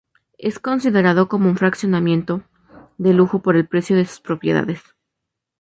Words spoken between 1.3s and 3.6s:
un fraccionamiento de lujo por